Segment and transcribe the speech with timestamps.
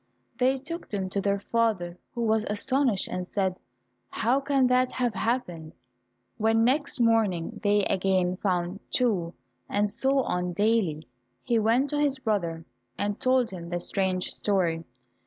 [0.39, 3.59] They took them to their father, who was astonished and said,
[4.09, 5.73] "How can that have happened?"
[6.37, 9.35] When next morning they again found two,
[9.69, 11.07] and so on daily,
[11.43, 12.65] he went to his brother
[12.97, 14.85] and told him the strange story.